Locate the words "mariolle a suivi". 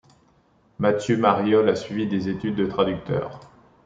1.15-2.07